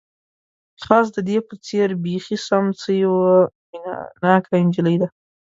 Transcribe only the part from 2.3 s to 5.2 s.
سم، څه یوه مینه ناکه انجلۍ ده.